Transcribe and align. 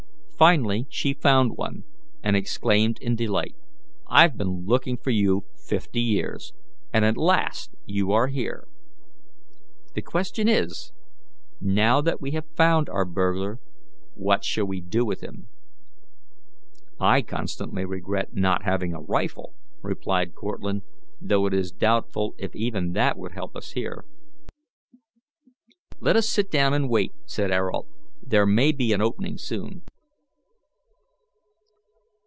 Finally 0.43 0.87
she 0.89 1.13
found 1.13 1.55
one, 1.55 1.83
and 2.23 2.35
exclaimed 2.35 2.97
in 2.99 3.15
delight, 3.15 3.55
'I've 4.07 4.35
been 4.39 4.65
looking 4.65 4.97
for 4.97 5.11
you 5.11 5.43
fifty 5.55 6.01
years, 6.01 6.51
and 6.91 7.05
at 7.05 7.15
last 7.15 7.69
you 7.85 8.11
are 8.11 8.25
here!' 8.25 8.67
The 9.93 10.01
question 10.01 10.47
is, 10.49 10.93
now 11.59 12.01
that 12.01 12.19
we 12.19 12.31
have 12.31 12.49
found 12.55 12.89
our 12.89 13.05
burglar, 13.05 13.59
what 14.15 14.43
shall 14.43 14.65
we 14.65 14.81
do 14.81 15.05
with 15.05 15.21
him?" 15.21 15.47
"I 16.99 17.21
constantly 17.21 17.85
regret 17.85 18.33
not 18.33 18.63
having 18.63 18.95
a 18.95 18.99
rifle," 18.99 19.53
replied 19.83 20.33
Cortlandt, 20.33 20.83
"though 21.21 21.45
it 21.45 21.53
is 21.53 21.71
doubtful 21.71 22.33
if 22.39 22.55
even 22.55 22.93
that 22.93 23.15
would 23.15 23.33
help 23.33 23.55
us 23.55 23.73
here." 23.73 24.05
"Let 25.99 26.15
us 26.15 26.27
sit 26.27 26.49
down 26.49 26.73
and 26.73 26.89
wait," 26.89 27.13
said 27.27 27.51
Ayrault; 27.51 27.85
"there 28.23 28.47
may 28.47 28.71
be 28.71 28.91
an 28.91 29.01
opening 29.03 29.37
soon." 29.37 29.83